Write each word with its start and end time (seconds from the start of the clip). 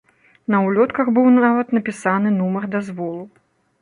На 0.53 0.61
улётках 0.69 1.11
быў 1.17 1.29
нават 1.35 1.67
напісаны 1.79 2.29
нумар 2.39 2.67
дазволу. 2.77 3.23